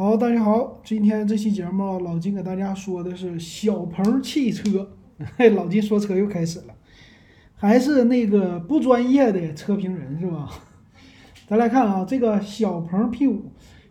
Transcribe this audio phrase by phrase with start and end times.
[0.00, 4.88] 好，大家好，今天这期节目老金给大家说的是小鹏汽车。
[5.36, 6.74] 嘿，老金说车又开始了，
[7.54, 10.48] 还是那个不专业的车评人是吧？
[11.46, 13.40] 咱来看啊，这个小鹏 P5，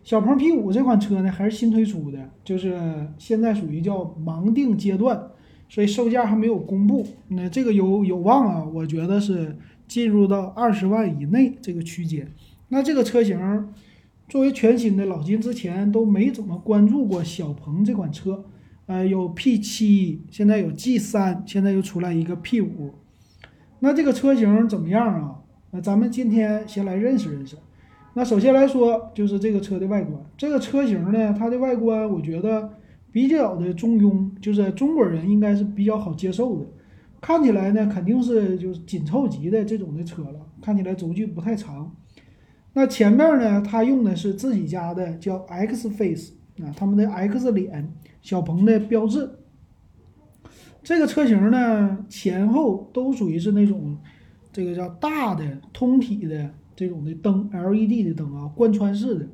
[0.02, 5.30] 小鹏 P5 这款车呢还是新推出的，就是现在属于叫盲定阶段，
[5.68, 7.06] 所以售价还没有公布。
[7.28, 9.56] 那这个有有望啊，我觉得是
[9.86, 12.28] 进入到二十万以内这个区间。
[12.66, 13.38] 那这个车型。
[14.30, 18.44] 作为全新的老金，之前都没怎么关注过小鹏这款车，
[18.86, 22.92] 呃，有 P7，现在有 G3，现在又出来一个 P5，
[23.80, 25.34] 那这个车型怎么样啊？
[25.72, 27.56] 那咱们今天先来认识认识。
[28.14, 32.72] 那首先来说，就是这个车的外观，这个车型呢，它的外观我觉得
[33.10, 36.66] 比较的中庸，就是中国人应该是比较好接受的。
[37.20, 41.92] 看起来呢，肯定是就是紧凑级的这种的车了，看起来轴距不太长。
[42.72, 43.60] 那前面呢？
[43.60, 47.92] 它用的是自己家的叫 X Face 啊，他们的 X 脸，
[48.22, 49.28] 小鹏的标志。
[50.80, 53.98] 这个车型呢，前后都属于是那种
[54.52, 59.26] 这个叫大的通体的这种的灯，LED 的灯啊，贯穿式的。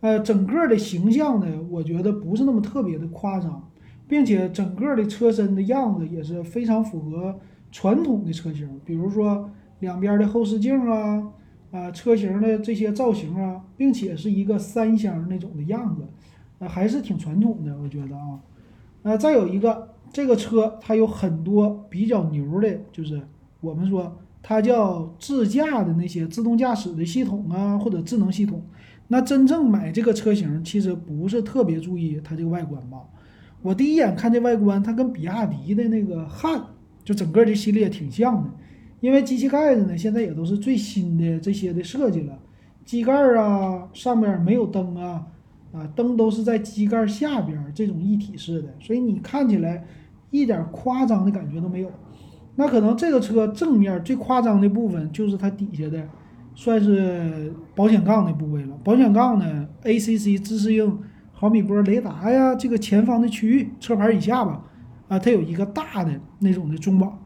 [0.00, 3.70] 呃，整个的形象呢，我觉得不是那么特别的夸张，
[4.08, 7.38] 并且整个的车身的样子也是非常符合
[7.70, 11.30] 传统的车型，比如说两边的后视镜啊。
[11.70, 16.02] 啊，车型的这些造型啊，并且是一个三厢那种的样子，
[16.58, 18.40] 啊，还是挺传统的，我觉得啊。
[19.02, 23.22] 呃，再有一个，这个车它有很多比较牛的，就是
[23.60, 28.62] 我们说它叫自驾的那些自动驾驶的系统啊，或者智能系统。
[29.08, 32.98] 那真正买这个车型，其实不是特别注意它这个外观吧？
[33.62, 36.62] 我第一眼看这外观，它跟比亚迪的那个汉，
[37.04, 38.50] 就整个这系列挺像的。
[39.00, 42.38] 因为机器盖子呢，现在也都是最新的这些的设计了，
[42.84, 45.26] 机盖啊上面没有灯啊，
[45.72, 49.84] 啊灯都是在机盖下边这种一体式的，所以你看起来
[50.30, 51.90] 一点夸张的感觉都没有。
[52.56, 56.06] 那可能这个车正面最夸张的部分就是它底下的，
[56.54, 58.76] 算是保险杠的部位了。
[58.84, 60.98] 保险杠呢，ACC 自适应
[61.32, 64.62] 毫米波雷达呀，这个前方的区域，车牌以下吧，
[65.08, 67.18] 啊它有一个大的那种的中网。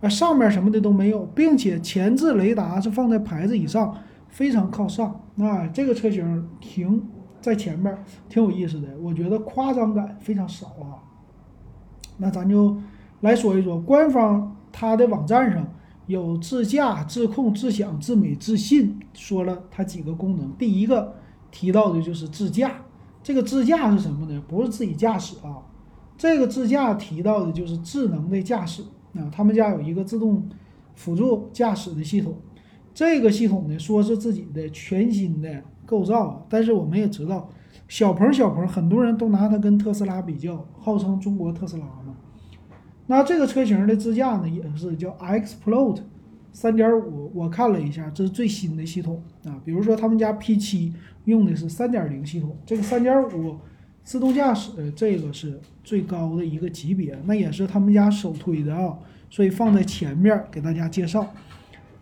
[0.00, 3.94] 啊，上面什么的都没有，并且前置雷达是放在牌子以上，
[4.28, 5.20] 非常靠上。
[5.38, 7.02] 啊，这个车型停
[7.40, 7.96] 在前面
[8.28, 11.00] 挺有意思的，我觉得夸张感非常少啊。
[12.18, 12.76] 那咱就
[13.20, 15.66] 来说一说，官方它的网站上
[16.06, 20.50] 有自驾、自控、自享、自美、自信，说了它几个功能。
[20.58, 21.14] 第一个
[21.50, 22.72] 提到的就是自驾，
[23.22, 24.42] 这个自驾是什么呢？
[24.48, 25.60] 不是自己驾驶啊，
[26.16, 28.82] 这个自驾提到的就是智能的驾驶。
[29.14, 30.48] 啊，他们家有一个自动
[30.94, 32.36] 辅助驾驶的系统，
[32.94, 37.50] 这个系统呢说是自己的全新的构造，但是我们也知道，
[37.88, 42.16] 小鹏小鹏很多人都拿它跟特斯拉比较，号称中国特斯拉嘛。
[43.06, 46.00] 那这个车型的支架呢也是叫 Xplot
[46.52, 49.60] 三点五，我看了一下，这是最新的系统啊。
[49.64, 50.92] 比如说他们家 P7
[51.24, 53.56] 用的是三点零系统，这个三点五。
[54.04, 58.98] 自动驾驶这个是最高的一个级别，那也是他们家首推的啊，
[59.30, 61.32] 所以放在前面给大家介绍。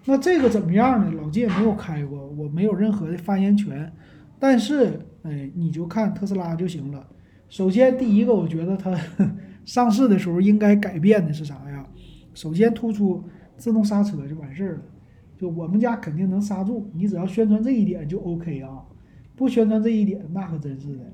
[0.05, 1.13] 那这个怎么样呢？
[1.21, 3.93] 老金也没有开过，我没有任何的发言权。
[4.39, 7.07] 但是，哎，你就看特斯拉就行了。
[7.51, 8.97] 首先，第一个，我觉得它
[9.67, 11.85] 上市的时候应该改变的是啥呀？
[12.33, 13.23] 首先突出
[13.59, 14.81] 自动刹车就完事儿了，
[15.37, 18.83] 就我们家肯定能刹住，你只要宣传这一点就 OK 啊。
[19.37, 21.13] 不宣传这一点，那可真是的。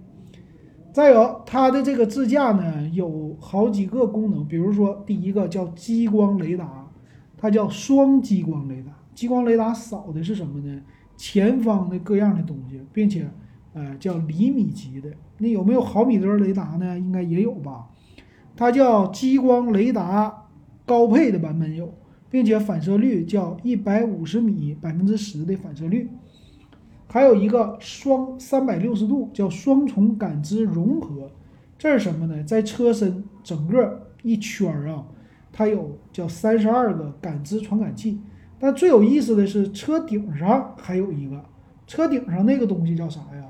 [0.94, 6.88] 再有它的这个自驾呢，有好几个功能，比如说第一个叫激光雷达，
[7.37, 8.93] 它叫双激光雷达。
[9.12, 10.81] 激光雷达扫的是什么呢？
[11.16, 13.28] 前方的各样的东西，并且
[13.72, 15.10] 呃叫厘米级的。
[15.38, 16.97] 那有没有毫米波雷达呢？
[16.97, 17.88] 应该也有吧。
[18.54, 20.44] 它叫激光雷达
[20.87, 21.93] 高配的版本有，
[22.31, 26.09] 并且反射率叫一百五十米百分之十的反射率。
[27.15, 31.31] 还有一个双三百六十度叫双重感知融合，
[31.78, 32.43] 这是什么呢？
[32.43, 35.07] 在车身整个一圈儿啊，
[35.53, 38.21] 它有叫三十二个感知传感器。
[38.59, 41.45] 但最有意思的是车顶上还有一个，
[41.87, 43.45] 车顶上那个东西叫啥呀？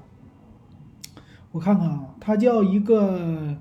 [1.51, 3.57] 我看看啊，它叫一个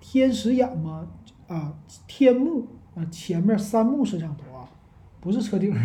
[0.00, 1.06] 天使眼吗？
[1.46, 1.74] 啊，
[2.06, 4.66] 天幕啊，前面三目摄像头啊，
[5.20, 5.84] 不是车顶上。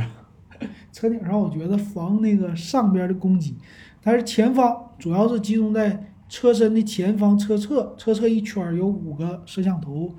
[0.91, 3.55] 车顶上，我觉得防那个上边的攻击，
[4.03, 10.15] 但是前方主要是集中在车身的前方车侧，车侧一圈有五个摄像头，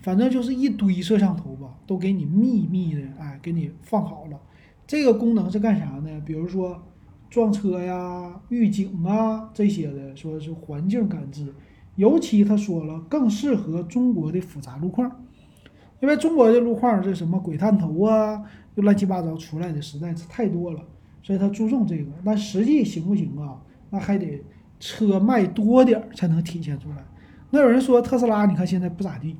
[0.00, 4.40] 反正就是一堆摄像头吧，都给你密密的，哎，给你放好了。
[4.86, 6.10] 这个功能是干啥呢？
[6.24, 6.82] 比如说
[7.28, 11.54] 撞车呀、预警啊这些的，说是环境感知。
[11.96, 15.24] 尤其他说了，更适合中国的复杂路况，
[16.00, 18.42] 因为中国的路况是什么鬼探头啊，
[18.82, 20.80] 乱七八糟出来的实在是太多了，
[21.22, 22.10] 所以他注重这个。
[22.24, 23.60] 但实际行不行啊？
[23.90, 24.42] 那还得
[24.78, 26.96] 车卖多点儿才能体现出来。
[27.50, 29.36] 那有人说特斯拉，你看现在不咋地，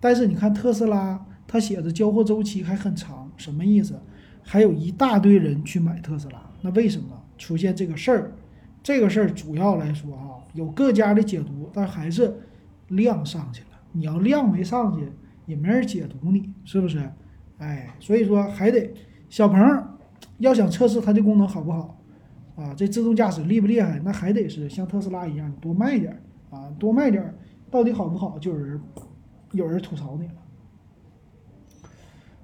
[0.00, 4.00] 但是你看特斯拉，它写的交货周期还很长，什么意思？
[4.42, 8.32] 还有一大堆人去买特斯拉，那为什么出现这个事儿？
[8.82, 12.34] 这个事儿主要来说啊，有各家的解读，但还是
[12.88, 13.68] 量上去了。
[13.92, 15.06] 你要量没上去，
[15.44, 16.98] 也没人解读你，是不是？
[17.60, 18.92] 哎，所以说还得
[19.28, 19.58] 小鹏
[20.38, 22.02] 要想测试它的功能好不好
[22.56, 26.20] 啊，这自动驾驶厉不厉害，那还得是像特斯拉一样多卖点
[26.50, 27.34] 啊，多卖点。
[27.70, 28.36] 到底好不好？
[28.40, 28.80] 就有人
[29.52, 30.34] 有人吐槽你了。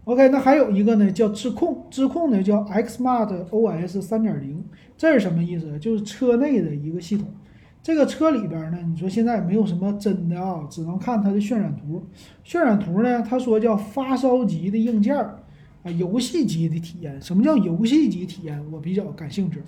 [0.05, 4.65] OK，那还有一个呢，叫智控，智控呢叫 Xmart OS 三点零，
[4.97, 5.77] 这是什么意思？
[5.81, 7.27] 就是车内的一个系统。
[7.87, 12.05] 这个车里边呢，你说现在也没有什么真的啊，只能看它的渲染图。
[12.45, 15.39] 渲染图呢，他说叫发烧级的硬件儿
[15.85, 17.23] 啊，游戏级的体验。
[17.23, 18.61] 什么叫游戏级体验？
[18.73, 19.63] 我比较感兴趣。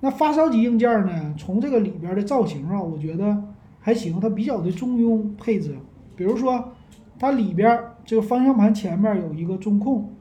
[0.00, 3.40] 那发烧级硬件呢，从这个里边的造型啊，我觉得。
[3.78, 5.76] 还行，它比较的中庸配置，
[6.16, 6.72] 比如说
[7.16, 10.12] 它里边这个方向盘前面有一个中控，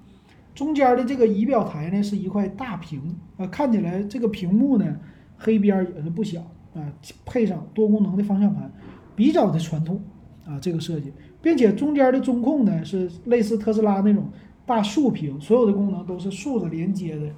[0.53, 3.01] 中间的这个仪表台呢是一块大屏
[3.37, 4.95] 啊，看起来这个屏幕呢
[5.39, 6.39] 黑边也是不小
[6.73, 6.81] 啊，
[7.25, 8.71] 配上多功能的方向盘，
[9.15, 10.01] 比较的传统
[10.45, 14.29] 啊这个设计，并且中间的中控呢是类似特斯拉那种
[14.65, 17.29] 大竖屏，所有的功能都是竖着连接的，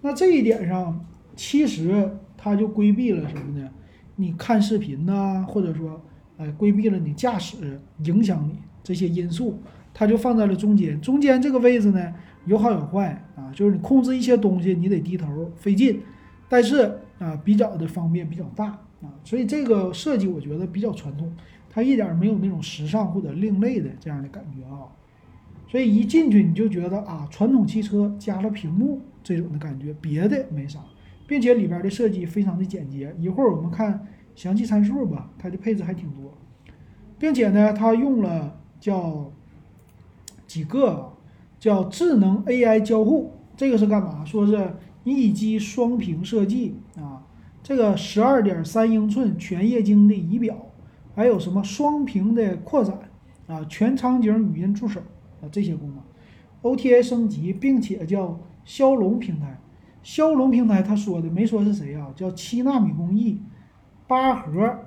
[0.00, 1.04] 那这一点上
[1.36, 3.68] 其实它就规避了什么呢？
[4.16, 5.98] 你看视频呐，或者说，
[6.36, 9.58] 哎，规避了你驾驶影响你这些因素，
[9.94, 11.00] 它就放在了中间。
[11.00, 12.12] 中间这个位置呢，
[12.44, 16.02] 有好有坏啊，就是你控制一些东西，你得低头费劲，
[16.50, 18.66] 但是啊，比较的方便，比较大
[19.00, 21.32] 啊，所以这个设计我觉得比较传统，
[21.68, 24.90] 它一点没有那种时尚或者另类的这样的感觉啊。
[25.68, 30.80] 所以一进去你就觉得啊，传统汽车加了屏幕这种的感觉，别的没啥。
[31.26, 36.36] 并且里边的设计非常的简洁，一会儿我们看详细参数吧，它的配置还挺多，
[37.20, 39.30] 并且呢，它用了叫
[40.48, 41.12] 几个
[41.60, 44.24] 叫智能 AI 交互，这个是干嘛？
[44.24, 44.74] 说是
[45.10, 47.26] 一机双屏设计啊，
[47.62, 50.56] 这个十二点三英寸全液晶的仪表，
[51.14, 52.98] 还有什么双屏的扩展
[53.46, 55.00] 啊，全场景语音助手
[55.42, 56.02] 啊这些功能
[56.62, 59.58] ，OTA 升级，并且叫骁龙平台。
[60.02, 62.10] 骁龙平台他说的没说是谁啊？
[62.16, 63.40] 叫七纳米工艺，
[64.06, 64.78] 八核，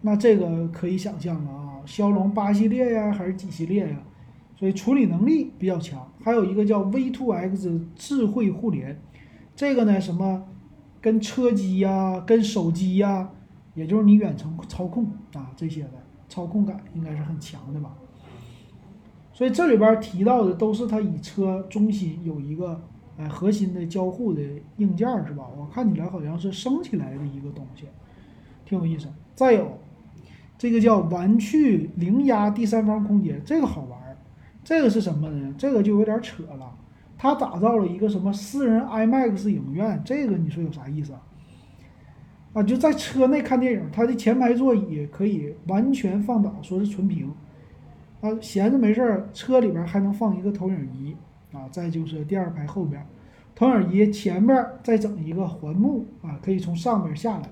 [0.00, 1.80] 那这个可以想象了啊。
[1.84, 4.02] 骁龙八系列呀，还是几系列呀？
[4.56, 6.08] 所以处理能力比较强。
[6.24, 9.00] 还有一个叫 V2X 智慧互联，
[9.54, 10.44] 这个呢什么
[11.00, 13.30] 跟车机呀、跟手机呀，
[13.74, 15.04] 也就是你远程操控
[15.34, 17.94] 啊这些的操控感应该是很强的吧。
[19.32, 22.80] 所以这里边提到的都是它以车中心有一个。
[23.18, 24.40] 哎，核心的交互的
[24.78, 25.44] 硬件是吧？
[25.54, 27.84] 我看起来好像是升起来的一个东西，
[28.64, 29.06] 挺有意思。
[29.34, 29.78] 再有，
[30.56, 34.16] 这个叫玩趣零压第三方空间，这个好玩。
[34.64, 35.54] 这个是什么呢？
[35.58, 36.74] 这个就有点扯了。
[37.22, 41.22] 他打造了一个什么私人 IMAX 影院，这个你说有啥意思啊？
[42.54, 47.32] 啊，就在车内看电影，它的前排座椅可以完全放倒，说是纯平。
[48.22, 51.14] 啊，闲着没事儿，车里边还能放一个投影仪。
[51.56, 53.06] 啊，再就是第二排后边，
[53.54, 57.48] 投影仪前面再整一个环幕啊，可以从上边下来。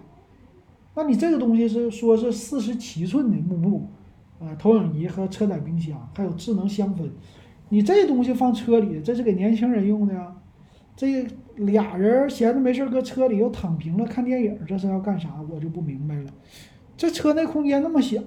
[0.97, 7.09] 那你这个东西是说是四十七寸的幕布，啊，投影仪和车载冰箱，还有智能香氛，
[7.71, 10.37] 你这东西放车里，这是给年轻人用的呀？
[10.95, 15.31] 这俩人闲着没事搁车里又躺平了看电影，这是要干啥？
[15.49, 16.31] 我就不明白了。
[16.97, 18.21] 这车内空间那么小，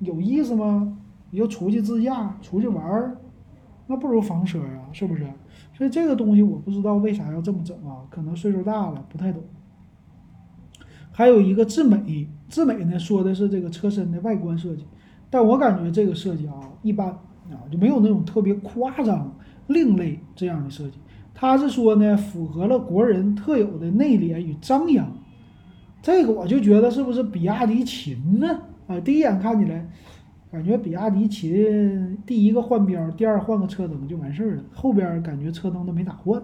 [0.00, 0.98] 有意思吗？
[1.30, 3.16] 你就出去自驾，出去玩儿。
[3.86, 5.26] 那不如房车啊，是不是？
[5.74, 9.42] 所以这个东西我不知道为啥要这么整啊，可能岁数大了不太懂。
[11.12, 14.86] 还有一个智美，智美呢说的是这个车身的外观设计，
[15.28, 17.16] 但我感觉这个设计啊一般
[17.50, 19.34] 啊，就没有那种特别夸张、
[19.66, 20.98] 另类这样的设计。
[21.34, 25.10] 他是说呢，符合了国人特有的内敛与张扬。
[26.00, 28.60] 这个我就觉得是不是比亚迪秦呢？
[28.86, 29.88] 啊，第一眼看起来。
[30.52, 36.40] 感觉比亚迪秦第一个换标，第二换个车灯就完事儿了，后边感觉车灯都没咋换。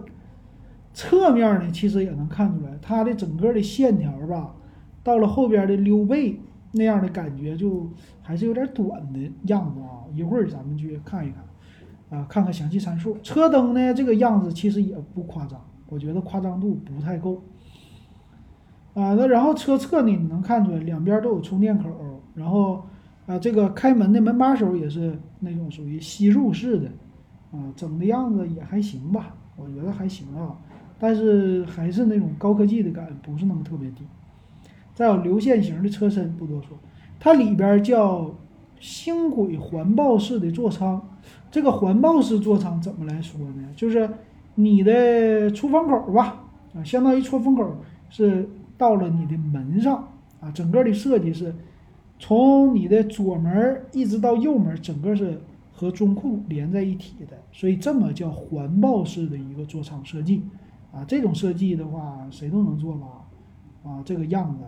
[0.93, 4.53] 侧面呢，其实也能看出来它的整个的线条吧，
[5.01, 7.89] 到了后边的溜背那样的感觉就
[8.21, 10.05] 还是有点短的样子啊。
[10.13, 13.17] 一会儿咱们去看一看，啊，看看详细参数。
[13.23, 17.41] 车灯呢，这个样子其实也不夸张，我觉得夸张度不太够。
[18.93, 21.89] 啊，那然后车侧呢，你能看出来两边都有充电口，
[22.35, 22.83] 然后
[23.25, 26.89] 啊，这个开门的门把手也是那种属于吸入式的，
[27.53, 30.57] 啊，整的样子也还行吧，我觉得还行啊，
[30.99, 34.03] 但是还是那种高科技的感不是那么特别低。
[34.93, 36.77] 再有流线型的车身不多说，
[37.19, 38.33] 它里边叫
[38.79, 41.01] 星轨环抱式的座舱，
[41.49, 43.69] 这个环抱式座舱怎么来说呢？
[43.75, 44.09] 就是
[44.55, 46.43] 你的出风口吧，
[46.75, 47.75] 啊，相当于出风口
[48.09, 48.49] 是。
[48.77, 50.07] 到了你的门上
[50.39, 51.53] 啊，整个的设计是
[52.17, 55.39] 从你的左门一直到右门，整个是
[55.71, 60.41] 和中控连在一起的，所以这么叫环抱式的一个座舱设计
[60.91, 61.05] 啊。
[61.07, 63.07] 这种设计的话，谁都能做吧？
[63.83, 64.63] 啊，这个样子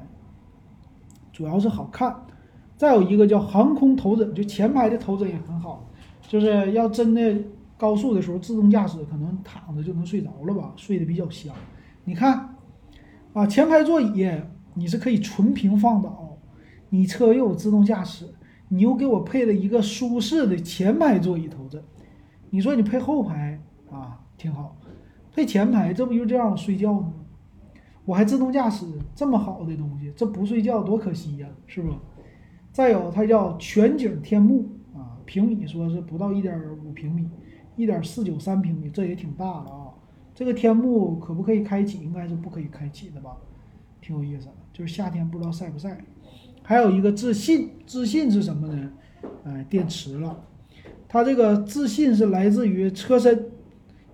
[1.33, 2.15] 主要是好看。
[2.77, 5.85] 再有一个叫航空头枕，就前排的头枕也很好，
[6.29, 7.35] 就是要真的
[7.75, 11.53] 高速的时候，自动驾驶可能躺着就能睡着了吧，睡得比较香。
[12.05, 12.51] 你看。
[13.33, 14.29] 啊，前排座椅
[14.75, 16.37] 你是可以纯平放倒，
[16.89, 18.31] 你车又有自动驾驶，
[18.67, 21.81] 你又给我配了一个舒适的前排座椅头枕，
[22.51, 23.59] 你说你配后排
[23.89, 24.77] 啊挺好，
[25.33, 27.11] 配前排这不就这样睡觉吗？
[28.05, 31.93] 我还自动驾驶这么好的东西，这不睡觉多可惜呀，是不？
[32.71, 37.29] 再有它叫全景天幕啊，平米说是不到一点五平米，
[37.75, 39.93] 一点四九三平米，这也挺大的啊。
[40.35, 41.99] 这个天幕可不可以开启？
[41.99, 43.37] 应该是不可以开启的吧，
[44.01, 44.51] 挺有意思的。
[44.73, 45.97] 就是夏天不知道晒不晒。
[46.63, 48.91] 还有一个自信，自信是什么呢？
[49.45, 50.43] 哎，电池了。
[51.07, 53.51] 它这个自信是来自于车身。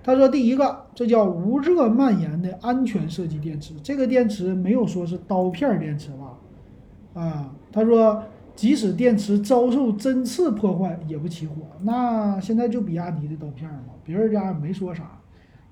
[0.03, 3.74] 他说第一个，这叫无热蔓延的安全设计电池。
[3.82, 7.22] 这个电池没有说是刀片电池吧？
[7.22, 8.22] 啊，他说
[8.53, 11.53] 即使电池遭受针刺破坏也不起火。
[11.84, 15.10] 那现在就比亚迪的刀片嘛，别人家也没说啥。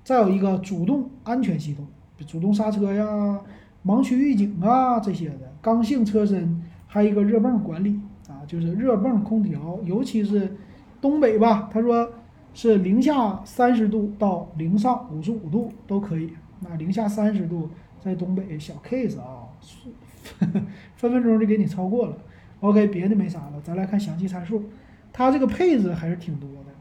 [0.02, 1.86] 再有一个主动安全系统，
[2.26, 3.38] 主动刹车呀、
[3.84, 10.56] 盲区预警啊这些的，刚性车身，还有一个热泵管理啊，就是热泵空调，尤其是
[11.02, 12.10] 东北吧，他说
[12.60, 16.32] 是零下三十度到零上五十五度都可以。
[16.58, 19.46] 那零下三十度在东北小 case 啊，
[20.96, 22.16] 分分钟就给你超过了。
[22.58, 24.64] OK，别的没啥了，咱来看详细参数，
[25.12, 26.72] 它这个配置还是挺多的。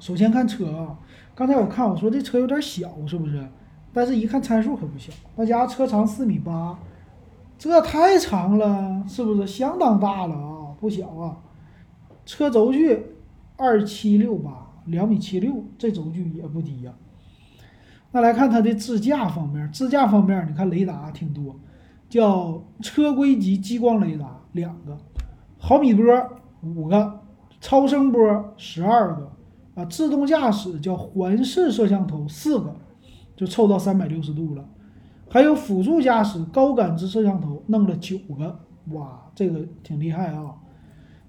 [0.00, 0.98] 首先看车啊。
[1.34, 3.46] 刚才我看我说这车有点小，是不是？
[3.92, 6.78] 但是一看参数可不小，那家车长四米八，
[7.58, 10.74] 这太长了，是不是相当大了啊？
[10.80, 11.36] 不小啊！
[12.24, 12.98] 车轴距
[13.56, 16.92] 二七六八，两米七六，这轴距也不低呀。
[18.10, 21.56] 那来看它的支架方面，支架方面你看雷达挺多，
[22.08, 24.98] 叫车规级激光雷达两个，
[25.58, 26.04] 毫米波
[26.62, 27.20] 五个，
[27.60, 29.32] 超声波十二个。
[29.74, 32.76] 啊，自动驾驶叫环视摄像头四个，
[33.34, 34.68] 就凑到三百六十度了。
[35.30, 40.54] 还有辅助驾驶高感知摄像头弄了九个，哇，这个挺厉害啊。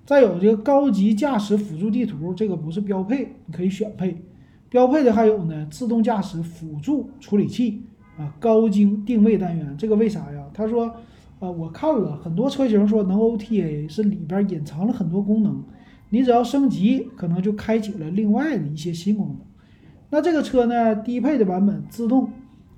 [0.06, 4.22] 再有这个高级驾驶辅助地图，这个不是标配，你可以选配。
[4.70, 7.84] 标配的还有呢，自动驾驶辅助处理器
[8.18, 10.44] 啊，高精定位单元，这个为啥呀？
[10.54, 10.94] 他说，
[11.40, 15.64] 呃，我看了很多车型说能 OTA，是里边隐藏了很多功能。
[16.10, 19.38] 你只要升级，可能就开启了另外的一些新功能。
[20.10, 22.30] 那这个车呢，低配的版本自动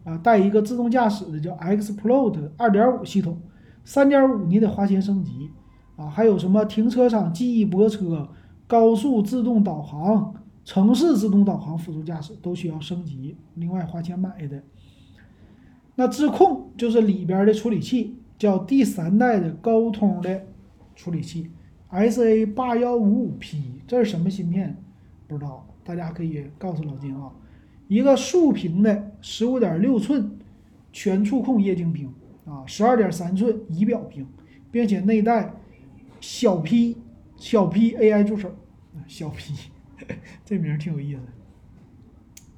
[0.04, 3.38] 啊，带一个自动驾驶的叫 Xplot 二点五系统，
[3.84, 5.50] 三点五你得花钱升级
[5.96, 6.10] 啊。
[6.10, 8.28] 还有什么停车场记忆泊车、
[8.68, 10.34] 高速自动导航、
[10.64, 14.64] 城市自动导航辅助驾驶都需要升级，另外花钱买的。
[15.96, 20.46] 那智控就是里边的处理器，叫第三代的高通的
[20.96, 21.50] 处理器。
[21.90, 24.76] S A 八幺五五 P，这是什么芯片？
[25.28, 27.32] 不知道，大家可以告诉老金啊。
[27.88, 30.32] 一个竖屏的十五点六寸
[30.92, 32.12] 全触控液晶屏
[32.46, 34.26] 啊，十二点三寸仪表屏，
[34.72, 35.54] 并且内带
[36.20, 36.98] 小 P
[37.38, 38.50] 小 P A I 助手
[39.08, 39.54] 小 P
[40.44, 41.22] 这名挺有意思。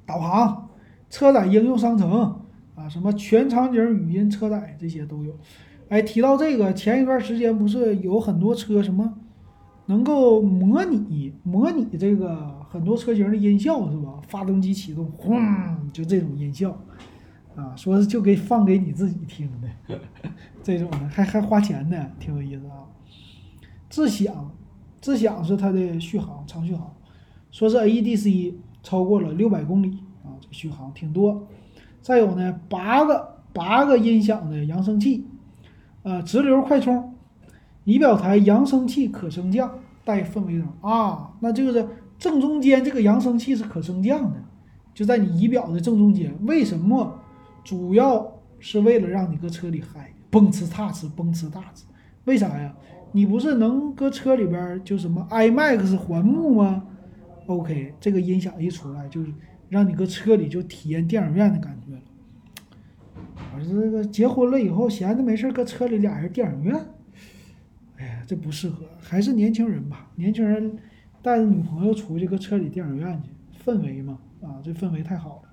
[0.06, 0.68] 导航、
[1.10, 2.40] 车载应用商城
[2.74, 5.36] 啊，什么全场景语音车载这些都有。
[5.88, 9.14] 哎，提到这个，前一段时间不是有很多车什么
[9.86, 14.20] 能够模拟模拟这个很多车型的音效是吧？
[14.28, 15.38] 发动机启动，轰，
[15.92, 16.78] 就这种音效
[17.56, 19.98] 啊，说是就给放给你自己听的，
[20.62, 22.84] 这种的还还花钱呢，挺有意思啊。
[23.88, 24.50] 智享，
[25.00, 26.94] 智享是它的续航长续航，
[27.50, 31.46] 说是 AEDC 超过了六百公里啊，这续航挺多。
[32.00, 35.26] 再有呢，八个八个音响的扬声器。
[36.04, 37.14] 呃，直流快充，
[37.84, 41.86] 仪表台扬声器可升降，带氛围灯啊，那就是
[42.18, 44.42] 正中间这个扬声器是可升降的，
[44.94, 46.34] 就在你仪表的正中间。
[46.46, 47.18] 为什么？
[47.64, 51.82] 主要是为了让你搁车里嗨，蹦哧踏哧，蹦哧踏哧。
[52.24, 52.74] 为啥呀？
[53.12, 56.84] 你不是能搁车里边就什么 IMAX 环幕吗
[57.46, 59.32] ？OK，这个音响一出来，就是
[59.68, 62.00] 让你搁车里就体验电影院的感觉了。
[63.54, 66.76] 我说这个结婚了以后闲着没事搁车里俩人电影院，
[67.96, 70.10] 哎呀，这不适合，还是年轻人吧。
[70.16, 70.78] 年轻人
[71.22, 73.30] 带着女朋友出去搁车里电影院去，
[73.64, 75.48] 氛围嘛，啊，这氛围太好了。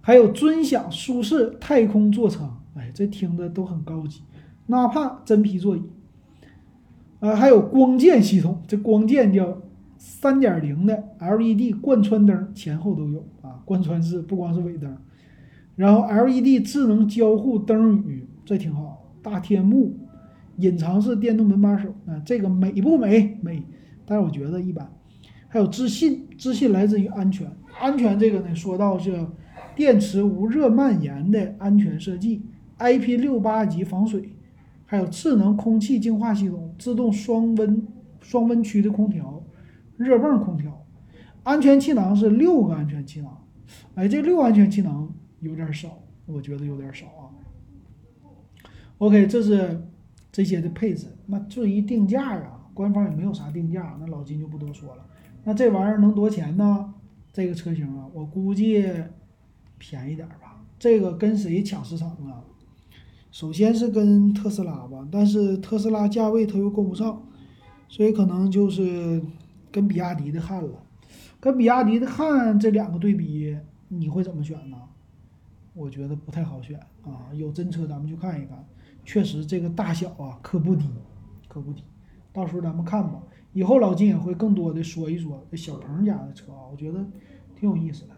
[0.00, 4.22] 还有尊享舒适太空座舱，哎，这听着都很高级。
[4.66, 5.82] 哪怕真皮座椅，
[7.20, 9.62] 呃，还有光剑系统，这光剑叫
[9.96, 14.96] 三点零的 LED 贯穿灯，前后都有啊，贯穿式不光是尾灯，
[15.74, 19.02] 然后 LED 智能交互灯语，这挺好。
[19.22, 19.96] 大天幕，
[20.58, 23.38] 隐藏式电动门把手，啊，这个美不美？
[23.42, 23.62] 美，
[24.04, 24.88] 但是我觉得一般。
[25.48, 29.26] 还有自信，自信来自于安全，安全这个呢，说到这，
[29.74, 32.42] 电池无热蔓延的安全设计
[32.78, 34.35] ，IP 六八级防水。
[34.86, 37.86] 还有智能空气净化系统、自动双温
[38.20, 39.44] 双温区的空调、
[39.96, 40.86] 热泵空调，
[41.42, 43.46] 安全气囊是六个安全气囊，
[43.96, 47.34] 哎，这六安全气囊有点少，我觉得有点少啊。
[48.98, 49.86] OK，这是
[50.32, 51.08] 这些的配置。
[51.26, 55.04] 那至于定价啊，官方也没有啥定价，那老金就不多说了。
[55.44, 56.94] 那这玩意儿能多钱呢？
[57.32, 58.84] 这个车型啊，我估计
[59.78, 60.64] 便宜点吧。
[60.78, 62.42] 这个跟谁抢市场啊？
[63.30, 67.22] 首先是跟特斯拉吧，但是特斯拉价位它又够不上，
[67.88, 69.22] 所以可能就是
[69.70, 70.82] 跟比亚迪的汉了。
[71.38, 73.56] 跟比亚迪的汉这两个对比，
[73.88, 74.76] 你会怎么选呢？
[75.74, 77.28] 我觉得不太好选啊。
[77.34, 78.64] 有真车咱们去看一看，
[79.04, 80.86] 确实这个大小啊可不低，
[81.46, 81.82] 可不低。
[82.32, 83.22] 到时候咱们看吧。
[83.52, 87.04] 以后老金也会更多的说一说这小鹏家的车啊，我觉得
[87.54, 88.14] 挺有意思的，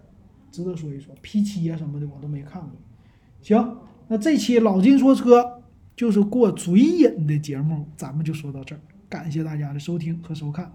[0.53, 1.13] 值得说一说。
[1.23, 2.71] P7 啊什么的我都没看过。
[3.43, 3.77] 行。
[4.09, 5.63] 那这期老金说车
[5.95, 10.73] 就是过嘴瘾的节目，咱们就说到这儿，感谢大家的收听和收看。